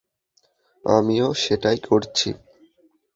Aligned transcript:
আমিও 0.85 1.27
সেটাই 1.33 1.77
করছি। 1.89 2.29